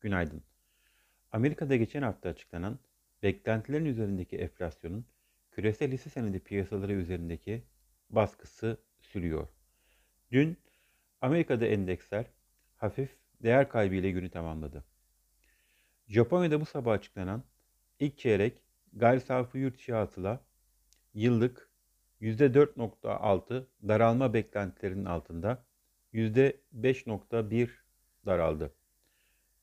Günaydın. 0.00 0.42
Amerika'da 1.32 1.76
geçen 1.76 2.02
hafta 2.02 2.28
açıklanan 2.28 2.78
beklentilerin 3.22 3.84
üzerindeki 3.84 4.36
enflasyonun 4.36 5.04
küresel 5.50 5.92
hisse 5.92 6.10
senedi 6.10 6.40
piyasaları 6.40 6.92
üzerindeki 6.92 7.62
baskısı 8.10 8.80
sürüyor. 9.00 9.48
Dün 10.32 10.58
Amerika'da 11.20 11.66
endeksler 11.66 12.26
hafif 12.76 13.16
değer 13.42 13.68
kaybıyla 13.68 14.10
günü 14.10 14.30
tamamladı. 14.30 14.84
Japonya'da 16.08 16.60
bu 16.60 16.64
sabah 16.64 16.92
açıklanan 16.92 17.44
ilk 17.98 18.18
çeyrek 18.18 18.62
gayri 18.92 19.20
safi 19.20 19.58
yurt 19.58 19.76
içi 19.76 19.92
hasıla 19.92 20.40
yıllık 21.14 21.70
%4.6 22.20 23.66
daralma 23.88 24.34
beklentilerinin 24.34 25.04
altında 25.04 25.64
%5.1 26.14 27.68
daraldı. 28.26 28.74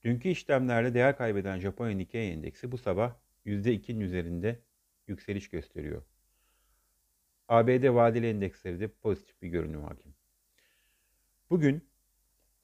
Dünkü 0.04 0.29
işlemlerde 0.29 0.93
değer 0.93 1.18
kaybeden 1.18 1.59
Japonya 1.59 1.96
Nikkei 1.96 2.32
endeksi 2.32 2.71
bu 2.71 2.78
sabah 2.78 3.15
%2'nin 3.46 4.00
üzerinde 4.00 4.60
yükseliş 5.07 5.50
gösteriyor. 5.50 6.04
ABD 7.47 7.93
vadeli 7.93 8.29
endeksleri 8.29 8.79
de 8.79 8.88
pozitif 8.88 9.41
bir 9.41 9.47
görünüm 9.47 9.83
hakim. 9.83 10.14
Bugün 11.50 11.89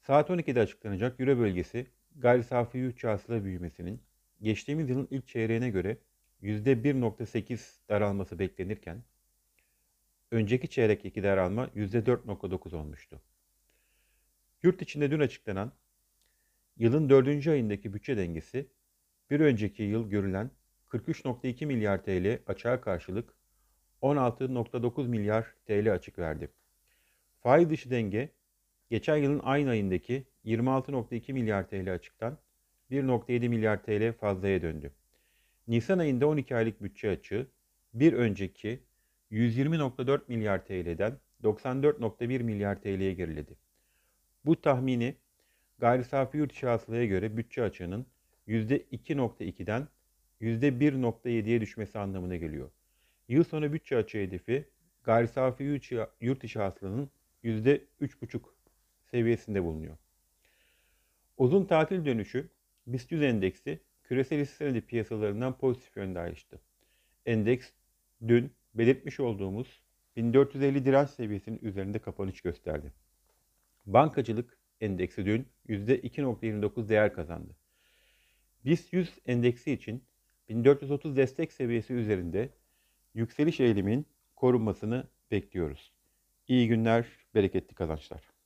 saat 0.00 0.30
12'de 0.30 0.60
açıklanacak 0.60 1.20
Euro 1.20 1.38
bölgesi 1.38 1.86
gayri 2.16 2.44
safi 2.44 2.78
yurt 2.78 3.04
hasıla 3.04 3.44
büyümesinin 3.44 4.02
geçtiğimiz 4.42 4.90
yılın 4.90 5.08
ilk 5.10 5.28
çeyreğine 5.28 5.70
göre 5.70 5.98
%1.8 6.42 7.88
daralması 7.88 8.38
beklenirken 8.38 9.02
önceki 10.30 10.68
çeyrekteki 10.68 11.22
daralma 11.22 11.66
%4.9 11.66 12.76
olmuştu. 12.76 13.22
Yurt 14.62 14.82
içinde 14.82 15.10
dün 15.10 15.20
açıklanan 15.20 15.72
yılın 16.76 17.08
dördüncü 17.08 17.50
ayındaki 17.50 17.94
bütçe 17.94 18.16
dengesi 18.16 18.68
bir 19.30 19.40
önceki 19.40 19.82
yıl 19.82 20.10
görülen 20.10 20.50
43.2 20.88 21.66
milyar 21.66 22.02
TL 22.04 22.38
açığa 22.46 22.80
karşılık 22.80 23.34
16.9 24.02 25.08
milyar 25.08 25.54
TL 25.66 25.92
açık 25.92 26.18
verdi. 26.18 26.48
Faiz 27.40 27.70
dışı 27.70 27.90
denge 27.90 28.28
geçen 28.90 29.16
yılın 29.16 29.40
aynı 29.44 29.70
ayındaki 29.70 30.24
26.2 30.44 31.32
milyar 31.32 31.68
TL 31.68 31.94
açıktan 31.94 32.38
1.7 32.90 33.48
milyar 33.48 33.82
TL 33.82 34.12
fazlaya 34.12 34.62
döndü. 34.62 34.92
Nisan 35.68 35.98
ayında 35.98 36.26
12 36.26 36.56
aylık 36.56 36.82
bütçe 36.82 37.10
açığı 37.10 37.46
bir 37.94 38.12
önceki 38.12 38.80
120.4 39.30 40.20
milyar 40.28 40.64
TL'den 40.64 41.18
94.1 41.42 42.42
milyar 42.42 42.82
TL'ye 42.82 43.14
geriledi. 43.14 43.56
Bu 44.44 44.60
tahmini 44.60 45.16
gayri 45.78 46.04
safi 46.04 46.38
yurt 46.38 46.52
içi 46.52 46.66
hasılaya 46.66 47.06
göre 47.06 47.36
bütçe 47.36 47.62
açığının 47.62 48.06
%2.2'den 48.48 49.88
%1.7'ye 50.40 51.60
düşmesi 51.60 51.98
anlamına 51.98 52.36
geliyor. 52.36 52.70
Yıl 53.28 53.44
sonu 53.44 53.72
bütçe 53.72 53.96
açığı 53.96 54.18
hedefi 54.18 54.68
gayri 55.02 55.28
safi 55.28 55.64
yurt 56.20 56.44
içi 56.44 56.58
hasılanın 56.58 57.10
%3.5 57.44 58.40
seviyesinde 59.10 59.64
bulunuyor. 59.64 59.96
Uzun 61.36 61.64
tatil 61.64 62.04
dönüşü 62.04 62.48
BIST 62.86 63.12
100 63.12 63.22
endeksi 63.22 63.80
küresel 64.04 64.40
hisse 64.40 64.54
senedi 64.54 64.80
piyasalarından 64.80 65.58
pozitif 65.58 65.96
yönde 65.96 66.18
ayrıştı. 66.18 66.60
Endeks 67.26 67.70
dün 68.28 68.52
belirtmiş 68.74 69.20
olduğumuz 69.20 69.82
1450 70.16 70.84
direnç 70.84 71.10
seviyesinin 71.10 71.58
üzerinde 71.62 71.98
kapanış 71.98 72.40
gösterdi. 72.40 72.92
Bankacılık 73.86 74.58
endeksi 74.80 75.26
dün 75.26 75.48
%2.29 75.68 76.88
değer 76.88 77.12
kazandı. 77.12 77.56
BIST 78.64 78.92
100 78.92 79.18
endeksi 79.26 79.72
için 79.72 80.04
1430 80.48 81.16
destek 81.16 81.52
seviyesi 81.52 81.94
üzerinde 81.94 82.50
yükseliş 83.14 83.60
eğilimin 83.60 84.06
korunmasını 84.36 85.08
bekliyoruz. 85.30 85.92
İyi 86.48 86.68
günler, 86.68 87.06
bereketli 87.34 87.74
kazançlar. 87.74 88.33